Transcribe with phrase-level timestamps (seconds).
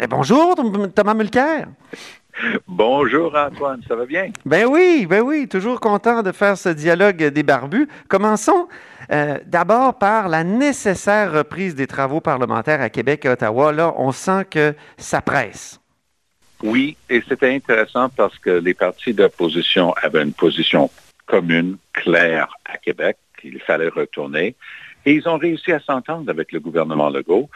[0.00, 0.54] Eh, bonjour,
[0.94, 1.66] Thomas Mulcair.
[2.68, 4.30] Bonjour Antoine, ça va bien?
[4.44, 7.88] Ben oui, ben oui, toujours content de faire ce dialogue des barbus.
[8.06, 8.68] Commençons
[9.10, 13.72] euh, d'abord par la nécessaire reprise des travaux parlementaires à Québec et Ottawa.
[13.72, 15.80] Là, on sent que ça presse.
[16.62, 20.90] Oui, et c'était intéressant parce que les partis d'opposition avaient une position
[21.26, 24.54] commune, claire à Québec, qu'il fallait retourner.
[25.04, 27.50] Et ils ont réussi à s'entendre avec le gouvernement Legault,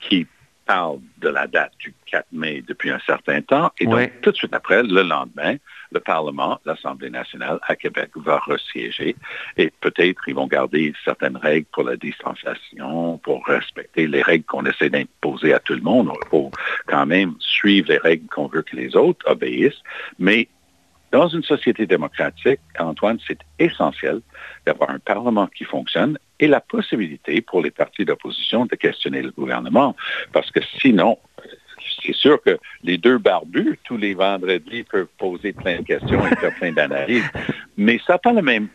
[0.00, 0.26] qui
[0.66, 3.70] parle de la date du 4 mai depuis un certain temps.
[3.78, 5.56] Et donc, tout de suite après, le lendemain,
[5.92, 9.16] le Parlement, l'Assemblée nationale à Québec va resiéger
[9.56, 14.66] et peut-être ils vont garder certaines règles pour la distanciation, pour respecter les règles qu'on
[14.66, 16.10] essaie d'imposer à tout le monde.
[16.24, 16.50] Il faut
[16.86, 19.82] quand même suivre les règles qu'on veut que les autres obéissent.
[20.18, 20.48] Mais
[21.12, 24.20] dans une société démocratique, Antoine, c'est essentiel
[24.66, 29.30] d'avoir un Parlement qui fonctionne et la possibilité pour les partis d'opposition de questionner le
[29.30, 29.96] gouvernement.
[30.32, 31.18] Parce que sinon,
[32.04, 36.36] c'est sûr que les deux barbus, tous les vendredis, peuvent poser plein de questions et
[36.36, 37.28] faire plein d'analyses,
[37.76, 38.68] mais ça n'a pas le même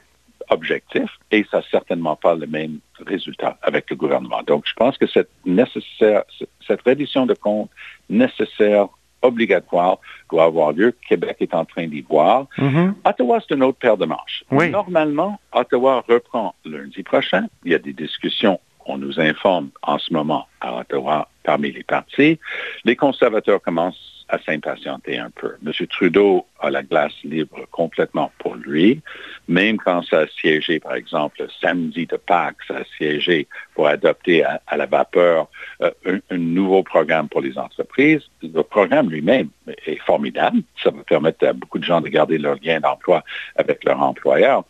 [0.50, 4.42] objectif et ça n'a certainement pas le même résultat avec le gouvernement.
[4.44, 6.24] Donc, je pense que cette, nécessaire,
[6.68, 7.70] cette reddition de comptes
[8.10, 8.88] nécessaire
[9.22, 10.96] obligatoire doit avoir lieu.
[11.08, 12.48] Québec est en train d'y voir.
[12.58, 12.94] Mm-hmm.
[13.06, 14.44] Ottawa, c'est une autre paire de manches.
[14.52, 17.48] Normalement, Ottawa reprend lundi prochain.
[17.66, 21.84] Il y a des discussions on nous informe en ce moment à Ottawa parmi les
[21.84, 22.40] partis.
[22.84, 25.58] Les conservateurs commencent à s'impatienter un peu.
[25.64, 25.74] M.
[25.88, 29.02] Trudeau a la glace libre complètement pour lui.
[29.50, 34.46] Même quand ça a siégé, par exemple, samedi de Pâques, ça a siégé pour adopter
[34.46, 35.50] à, la vapeur
[35.82, 35.92] euh,
[36.30, 38.22] un, nouveau programme pour les entreprises.
[38.42, 39.50] Le programme lui-même
[39.86, 40.62] est formidable.
[40.82, 43.26] Ça va permettre à beaucoup de gens de garder leur lien d'emploi
[43.58, 44.64] avec leur employeur.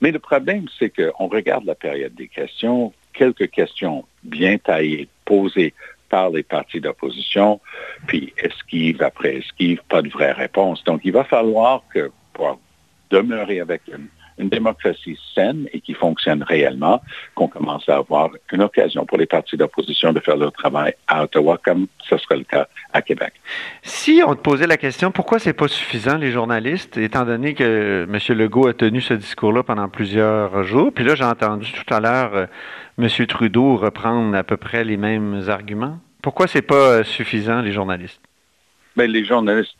[0.00, 5.74] Mais le problème, c'est qu'on regarde la période des questions, quelques questions bien taillées, posées
[6.08, 7.60] par les partis d'opposition,
[8.06, 10.82] puis esquive après esquive, pas de vraie réponse.
[10.84, 12.60] Donc, il va falloir que pour
[13.10, 14.08] demeurer avec une
[14.38, 17.02] une démocratie saine et qui fonctionne réellement,
[17.34, 21.24] qu'on commence à avoir une occasion pour les partis d'opposition de faire leur travail à
[21.24, 23.32] Ottawa, comme ce sera le cas à Québec.
[23.82, 28.06] Si on te posait la question, pourquoi c'est pas suffisant, les journalistes, étant donné que
[28.08, 28.38] M.
[28.38, 32.34] Legault a tenu ce discours-là pendant plusieurs jours, puis là, j'ai entendu tout à l'heure
[32.34, 32.46] euh,
[32.98, 33.08] M.
[33.26, 35.98] Trudeau reprendre à peu près les mêmes arguments.
[36.22, 38.20] Pourquoi c'est pas euh, suffisant, les journalistes?
[38.96, 39.76] Bien, les journalistes,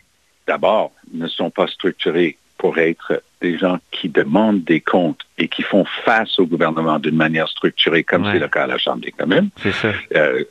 [0.47, 5.63] d'abord, ne sont pas structurés pour être des gens qui demandent des comptes et qui
[5.63, 9.13] font face au gouvernement d'une manière structurée, comme c'est le cas à la Chambre des
[9.13, 9.51] communes.
[10.15, 10.45] Euh,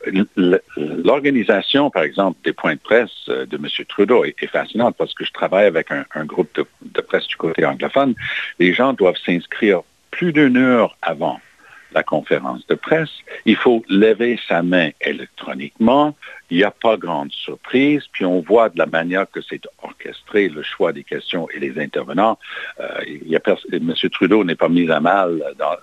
[0.76, 3.66] l'organisation, par exemple, des points de presse euh, de M.
[3.88, 7.64] Trudeau est, fascinante parce que je travaille avec un, groupe de, de, presse du côté
[7.64, 8.14] anglophone.
[8.60, 9.80] Les gens doivent s'inscrire
[10.10, 11.40] plus d'une heure avant
[11.92, 13.10] la conférence de presse.
[13.46, 16.14] Il faut lever sa main électroniquement.
[16.50, 18.04] Il n'y a pas grande surprise.
[18.12, 21.80] Puis on voit de la manière que c'est orchestré, le choix des questions et les
[21.80, 22.38] intervenants.
[22.80, 23.40] Euh, il y a
[23.72, 23.94] M.
[24.12, 25.42] Trudeau n'est pas mis à mal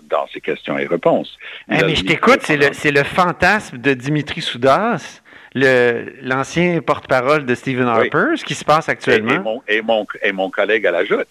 [0.10, 1.38] dans, ses questions et réponses.
[1.70, 5.22] Eh, mais je t'écoute, c'est le, fantasme de Dimitri Soudas
[5.56, 9.64] l'ancien porte-parole de Stephen Harper, ce qui se passe actuellement.
[9.68, 11.28] Et, mon, et mon collègue à la joute.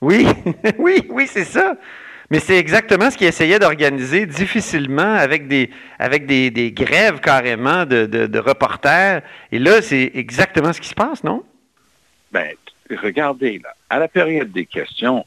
[0.00, 0.26] Oui,
[0.78, 1.74] oui, oui, c'est ça.
[2.30, 5.68] Mais c'est exactement ce qu'il essayait d'organiser difficilement avec des,
[5.98, 9.22] avec des, grèves carrément de, de, reporters.
[9.50, 11.42] Et là, c'est exactement ce qui se passe, non?
[12.32, 12.50] Bien,
[13.02, 15.26] regardez, là, à la période des questions,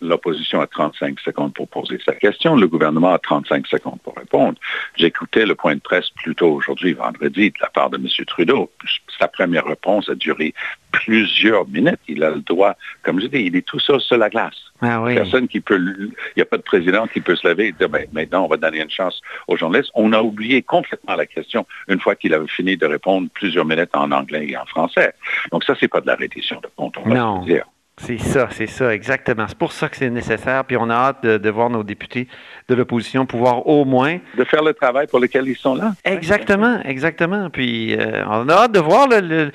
[0.00, 4.58] l'opposition a 35 secondes pour poser sa question, le gouvernement a 35 secondes pour répondre.
[4.96, 8.06] J'écoutais le point de presse plus tôt aujourd'hui, vendredi, de la part de M.
[8.26, 8.70] Trudeau.
[9.18, 10.54] Sa première réponse a duré
[10.92, 12.00] plusieurs minutes.
[12.08, 14.54] Il a le droit, comme je dis, il est tout seul sur la glace.
[14.82, 17.72] Ah Personne qui peut, il n'y a pas de président qui peut se lever et
[17.72, 19.90] dire, ben, maintenant, on va donner une chance aux journalistes.
[19.94, 23.90] On a oublié complètement la question une fois qu'il avait fini de répondre plusieurs minutes
[23.94, 25.12] en anglais et en français.
[25.52, 27.66] Donc ça, c'est pas de la reddition de compte, on va dire.
[28.02, 29.46] C'est ça, c'est ça, exactement.
[29.46, 30.64] C'est pour ça que c'est nécessaire.
[30.64, 32.28] Puis on a hâte de, voir nos députés
[32.68, 34.18] de l'opposition pouvoir au moins...
[34.36, 35.92] De faire le travail pour lequel ils sont là.
[36.04, 37.50] Exactement, exactement.
[37.50, 39.50] Puis euh, on a hâte de voir le,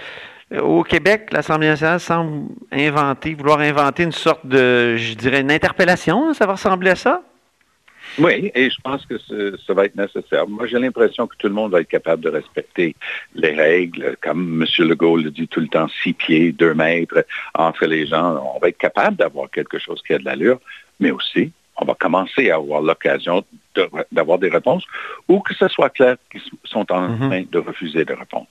[0.62, 6.34] au Québec, l'Assemblée nationale semble inventer, vouloir inventer une sorte de, je dirais, une interpellation.
[6.34, 7.22] Ça va ressembler à ça?
[8.18, 9.16] Oui, et je pense que
[9.66, 10.48] ça va être nécessaire.
[10.48, 12.96] Moi, j'ai l'impression que tout le monde va être capable de respecter
[13.34, 14.88] les règles, comme M.
[14.88, 18.42] Legault le dit tout le temps, six pieds, deux mètres entre les gens.
[18.56, 20.60] On va être capable d'avoir quelque chose qui a de l'allure,
[21.00, 23.44] mais aussi, on va commencer à avoir l'occasion
[24.12, 24.84] d'avoir des réponses
[25.28, 27.30] ou que ce soit clair qu'ils sont en mhm.
[27.30, 28.48] train de refuser de répondre.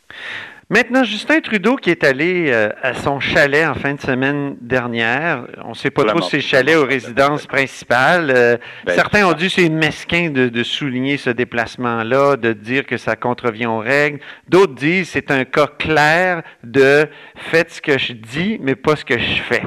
[0.70, 5.46] Maintenant, Justin Trudeau qui est allé euh, à son chalet en fin de semaine dernière,
[5.62, 8.32] on ne sait pas trop si c'est chalet ou résidence principale.
[8.34, 8.56] Euh,
[8.86, 12.96] ben, certains ont dit que c'est mesquin de, de, souligner ce déplacement-là, de dire que
[12.96, 14.20] ça contrevient aux règles.
[14.48, 17.06] D'autres disent que c'est un cas clair de
[17.36, 19.62] faites ce que je dis, mais pas ce que je fais.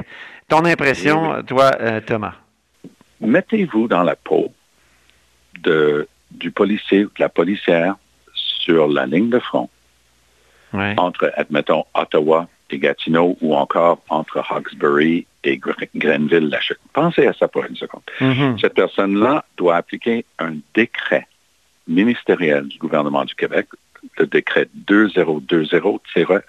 [0.48, 2.34] Ton impression, toi, euh, Thomas?
[3.20, 4.52] Mettez-vous dans la peau
[5.60, 7.94] de, du policier ou de la policière
[8.34, 9.70] sur la ligne de front
[10.72, 15.58] entre, admettons, Ottawa et Gatineau ou encore entre Hawkesbury et
[15.94, 16.58] Grenville, la.
[16.92, 18.02] Pensez à ça pour une seconde.
[18.20, 18.60] Mm-hmm.
[18.60, 21.26] Cette personne-là doit appliquer un décret
[21.86, 23.66] ministériel du gouvernement du Québec,
[24.18, 26.42] le décret 2020-013,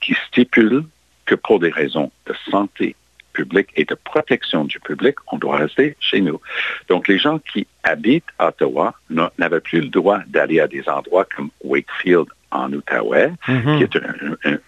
[0.00, 0.84] qui stipule
[1.26, 2.94] que pour des raisons de santé
[3.32, 6.40] publique et de protection du public, on doit rester chez nous.
[6.88, 11.50] Donc, les gens qui habitent Ottawa n'avaient plus le droit d'aller à des endroits comme
[11.64, 13.76] Wakefield en Outaouais, mm-hmm.
[13.78, 13.96] qui est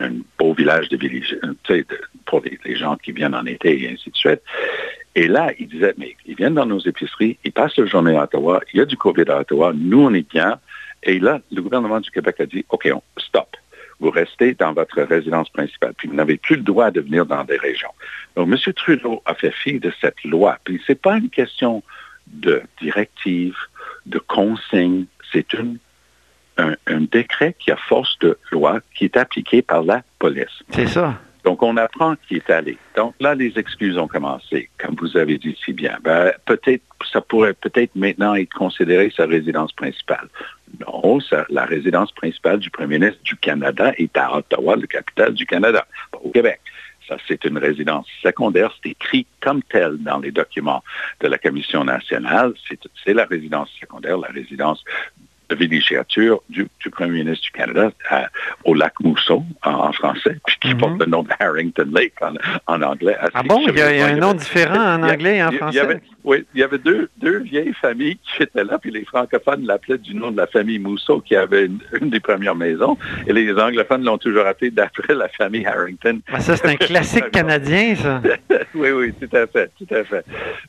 [0.00, 0.98] un, beau village de,
[2.26, 4.40] pour les, gens qui viennent en été et ainsi de suite.
[5.14, 8.24] Et là, ils disaient, mais ils viennent dans nos épiceries, ils passent la journée à
[8.24, 10.58] Ottawa, il y a du COVID à Ottawa, nous, on est bien.
[11.02, 13.56] Et là, le gouvernement du Québec a dit, OK, on, stop.
[13.98, 17.44] Vous restez dans votre résidence principale, puis vous n'avez plus le droit de venir dans
[17.44, 17.92] des régions.
[18.34, 18.72] Donc, M.
[18.74, 20.58] Trudeau a fait fi de cette loi.
[20.64, 21.82] Puis, ce n'est pas une question
[22.26, 23.56] de directive,
[24.04, 25.78] de consigne, c'est une
[26.58, 30.62] un, décret qui a force de loi qui est appliqué par la police.
[30.70, 31.14] C'est ça.
[31.44, 32.76] Donc, on apprend qui est allé.
[32.96, 35.96] Donc là, les excuses ont commencé, comme vous avez dit si bien.
[36.02, 36.82] Ben, peut-être,
[37.12, 40.28] ça pourrait peut-être maintenant être considéré sa résidence principale.
[40.80, 45.46] Non, la résidence principale du premier ministre du Canada est à Ottawa, le capital du
[45.46, 46.60] Canada, pas au Québec.
[47.08, 48.72] Ça, c'est une résidence secondaire.
[48.82, 50.82] C'est écrit comme tel dans les documents
[51.20, 52.54] de la Commission nationale.
[53.04, 54.82] C'est la résidence secondaire, la résidence
[55.48, 57.90] de villégiature du, du, premier ministre du Canada
[58.64, 61.00] au lac Mousseau en, français, puis qui porte mhm.
[61.00, 62.14] le nom de Harrington Lake
[62.66, 63.16] en, anglais.
[63.34, 66.00] Ah bon, il y, a, un nom différent en anglais et en français?
[66.26, 69.96] Oui, il y avait deux, deux vieilles familles qui étaient là, puis les francophones l'appelaient
[69.96, 74.02] du nom de la famille Mousseau, qui avait une, des premières maisons, et les anglophones
[74.02, 76.20] l'ont toujours appelé d'après la famille Harrington.
[76.32, 78.20] Ah, ça, c'est un classique canadien, ça.
[78.74, 80.24] oui, oui, tout à fait, tout à fait.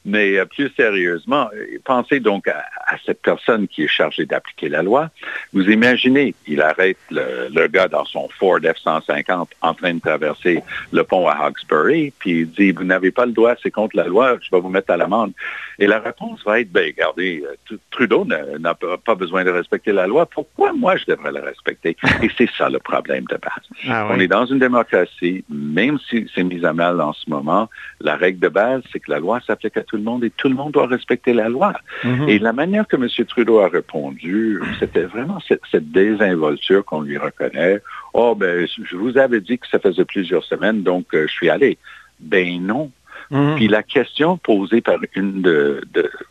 [0.05, 1.49] Mais euh, plus sérieusement,
[1.83, 2.63] pensez donc à
[3.03, 5.09] cette personne qui est chargée d'appliquer la loi.
[5.53, 10.61] Vous imaginez, il arrête le, gars dans son Ford F-150 en train de traverser
[10.91, 14.05] le pont à Hawkesbury, puis il dit, vous n'avez pas le droit, c'est contre la
[14.05, 15.33] loi, je vais vous mettre à l'amende.
[15.79, 20.07] Et la réponse va être, ben, regardez, euh, Trudeau n'a pas besoin de respecter la
[20.07, 20.25] loi.
[20.25, 21.95] Pourquoi moi je devrais la respecter?
[22.23, 23.87] Et c'est ça le problème de base.
[23.87, 27.69] Ah On est dans une démocratie, même si c'est mis à mal en ce moment,
[28.01, 30.49] la règle de base, c'est que la loi s'applique à tout le monde et tout
[30.49, 31.73] le monde doit respecter la loi.
[32.03, 32.29] Mm-hmm.
[32.29, 33.07] Et la manière que M.
[33.27, 37.81] Trudeau a répondu, c'était vraiment cette, désinvolture qu'on lui reconnaît.
[38.13, 41.49] Oh, ben, je vous avais dit que ça faisait plusieurs semaines, donc euh, je suis
[41.49, 41.77] allé.
[42.19, 42.91] Ben non.
[43.31, 43.55] Mhm.
[43.55, 45.81] Puis la question posée par une de,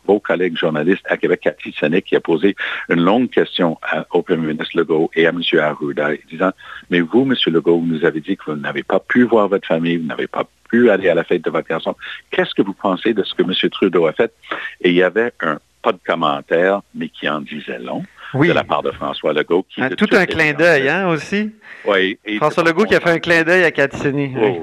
[0.05, 2.55] vos collègues journalistes à Québec, Cathy Sonic, qui a posé
[2.89, 3.77] une longue question
[4.11, 5.41] au premier ministre Legault et à M.
[5.59, 6.51] Arruda, disant,
[6.89, 7.35] mais vous, M.
[7.53, 10.27] Legault, vous nous avez dit que vous n'avez pas pu voir votre famille, vous n'avez
[10.27, 11.95] pas pu aller à la fête de votre garçon.
[12.31, 13.53] Qu'est-ce que vous pensez de ce que M.
[13.69, 14.33] Trudeau a fait?
[14.81, 18.03] Et il y avait un pas de commentaire, mais qui en disait long
[18.33, 19.65] de la part de François Legault.
[19.69, 21.51] Qui ah, tout un clin d'œil, hein, aussi?
[21.85, 22.19] Oui.
[22.37, 24.33] François Legault qui a fait un clin d'œil à Catini.
[24.35, 24.59] Oui,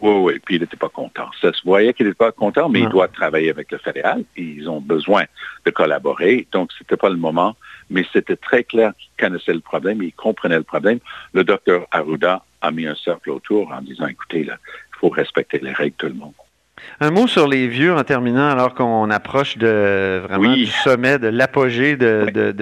[0.00, 0.40] oui, oui.
[0.44, 1.28] Puis il n'était pas content.
[1.40, 4.24] Ça se voyait qu'il n'était pas content, mais il doit travailler avec le fédéral.
[4.36, 5.24] Et ils ont besoin
[5.64, 6.46] de collaborer.
[6.52, 7.56] Donc, ce n'était pas le moment.
[7.90, 10.98] Mais c'était très clair qu'il connaissait le problème il comprenait le problème.
[11.32, 15.58] Le docteur Arruda a mis un cercle autour en disant, écoutez, là, il faut respecter
[15.58, 16.32] les règles de tout le monde.
[17.00, 21.28] Un mot sur les vieux en terminant, alors qu'on approche de vraiment du sommet, de
[21.28, 22.52] l'apogée de, de,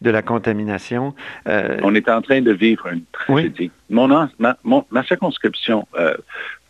[0.00, 1.14] de, la contamination.
[1.48, 3.70] Euh, on est en train de vivre une tragédie.
[3.90, 6.14] Mon, ma, ma, circonscription euh,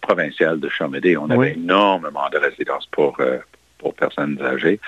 [0.05, 3.39] provinciale de Chamédé, on avait énormément de résidences pour, euh,
[3.79, 4.79] pour personnes âgées.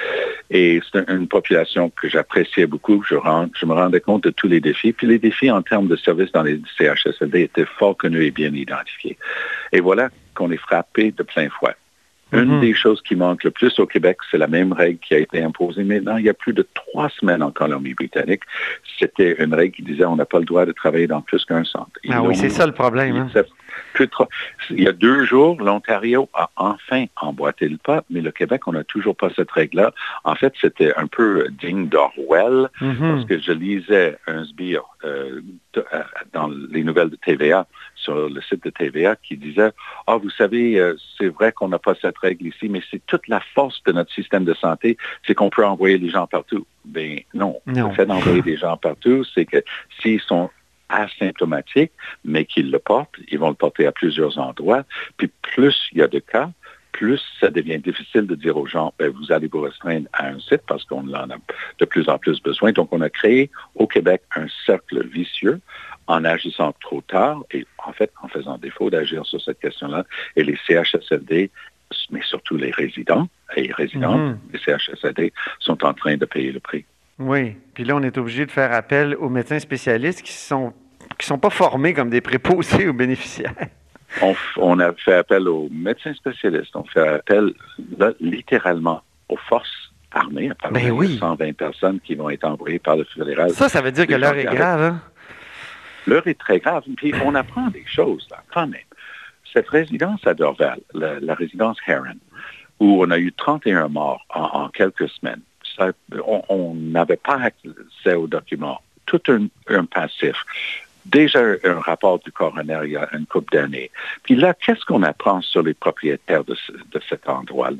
[0.51, 3.03] Et c'est une population que j'appréciais beaucoup.
[3.09, 3.17] Je,
[3.59, 4.93] je me rendais compte de tous les défis.
[4.93, 8.53] Puis les défis en termes de services dans les CHSLD étaient fort connus et bien
[8.53, 9.17] identifiés.
[9.73, 11.77] Et voilà qu'on est frappé de plein fouet.
[12.33, 12.61] Une mhm.
[12.61, 15.41] des choses qui manque le plus au Québec, c'est la même règle qui a été
[15.41, 18.43] imposée maintenant il y a plus de trois semaines en Colombie-Britannique.
[18.99, 21.63] C'était une règle qui disait on n'a pas le droit de travailler dans plus qu'un
[21.65, 21.93] centre.
[22.11, 23.17] ah oui, c'est ça le problème.
[23.17, 23.45] Hein.
[24.71, 28.73] Il y a deux jours, l'Ontario a enfin emboîté le pas, mais le Québec, on
[28.73, 29.93] n'a toujours pas cette règle-là.
[30.25, 32.97] En fait, c'était un peu digne d'Orwell, mhm.
[32.99, 35.41] parce que je lisais un sbire euh,
[35.77, 39.73] euh, dans les nouvelles de TVA, sur le site de TVA, qui disait,
[40.07, 43.27] ah, vous savez, euh, c'est vrai qu'on n'a pas cette règle ici, mais c'est toute
[43.29, 46.67] la force de notre système de santé, c'est qu'on peut envoyer les gens partout.
[46.85, 49.63] Ben non, le fait d'envoyer des gens partout, c'est que
[50.01, 50.51] s'ils sont
[50.89, 51.93] asymptomatiques,
[52.25, 53.17] mais qui le portent.
[53.29, 54.85] Ils vont le porter à plusieurs endroits.
[55.17, 56.51] Puis plus il y a de cas,
[56.97, 60.41] plus ça devient difficile de dire aux gens, ben, vous allez vous restreindre à un
[60.41, 61.37] site parce qu'on en a
[61.79, 62.73] de plus en plus besoin.
[62.73, 65.61] Donc, on a créé au Québec un cercle vicieux
[66.07, 70.05] en agissant trop tard et en fait en faisant défaut d'agir sur cette question-là.
[70.37, 71.51] Et les CHSLD,
[72.11, 76.61] mais surtout les résidents et résidents, mm les CHSLD, sont en train de payer le
[76.61, 76.87] prix.
[77.19, 80.73] Oui, puis là, on est obligé de faire appel aux médecins spécialistes qui sont
[81.19, 83.55] qui sont pas formés comme des préposés aux bénéficiaires.
[84.57, 87.53] On, a fait appel aux médecins spécialistes, on fait appel
[88.21, 91.19] littéralement aux forces armées, à ben oui.
[91.19, 93.51] 120 personnes qui vont être envoyées par le fédéral.
[93.51, 95.01] Ça, ça veut dire que l'heure est grave, hein?
[96.07, 96.85] L'heure est très grave.
[96.97, 98.81] Puis on apprend des choses, là, quand même.
[99.53, 102.17] Cette résidence à Dorval, la, résidence Heron,
[102.79, 105.41] où on a eu 31 morts en, quelques semaines,
[106.27, 108.81] on n'avait pas accès aux documents.
[109.07, 110.37] Tout un passif
[111.11, 113.91] déjà un rapport du coroner il y a une couple d'années.
[114.23, 116.57] Puis là, qu'est-ce qu'on apprend sur les propriétaires de,
[117.09, 117.71] cet endroit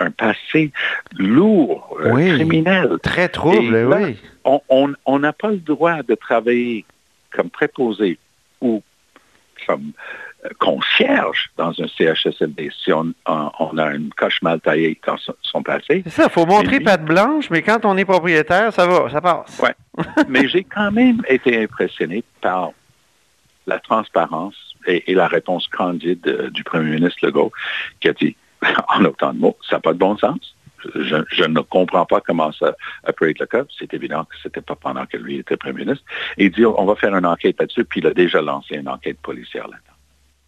[0.00, 0.72] Un, passé
[1.16, 2.98] lourd, euh, criminel.
[3.02, 4.16] Très trouble, oui.
[4.44, 6.84] On n'a pas le droit de travailler
[7.30, 8.18] comme préposé
[8.60, 8.82] ou
[9.66, 9.92] comme
[10.58, 16.02] concierge dans un CHSLD si on, a une coche mal taillée dans son, passé.
[16.04, 19.20] C'est ça, il faut montrer patte blanche, mais quand on est propriétaire, ça va, ça
[19.20, 19.62] passe.
[19.62, 22.70] Oui, mais j'ai quand même été impressionné par
[23.66, 24.56] la transparence
[24.86, 27.52] et, la réponse candide euh, du premier ministre Legault
[28.00, 28.36] qui a dit,
[28.88, 30.56] en autant de mots, ça n'a pas de bon sens.
[30.96, 33.62] Je, ne comprends pas comment ça a être le cas.
[33.78, 36.04] C'est évident que ce n'était pas pendant que lui était Premier ministre.
[36.38, 38.88] Et il dit, on va faire une enquête là-dessus, puis il a déjà lancé une
[38.88, 39.91] enquête policière là-dedans.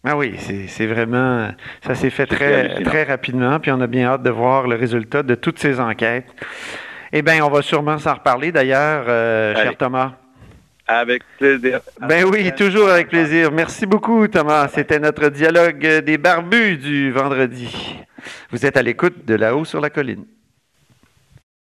[0.07, 0.35] Ah oui,
[0.67, 1.49] c'est vraiment,
[1.85, 5.23] ça s'est fait très, très rapidement, puis on a bien hâte de voir le résultat
[5.23, 6.27] de toutes ces enquêtes.
[7.11, 10.13] Eh bien, on va sûrement s'en reparler d'ailleurs, euh, cher Thomas.
[10.87, 11.79] Avec plaisir.
[11.99, 13.51] Ben oui, toujours avec plaisir.
[13.51, 14.67] Merci beaucoup, Thomas.
[14.67, 17.97] C'était notre dialogue des barbus du vendredi.
[18.51, 20.25] Vous êtes à l'écoute de là-haut sur la colline.